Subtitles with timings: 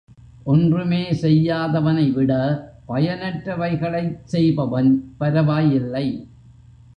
[0.43, 2.31] ஒன்றுமே செய்யாதவனை விட,
[2.85, 6.07] பயனற்ற வைகளைச் செய்பவன் பரவாயில்லை.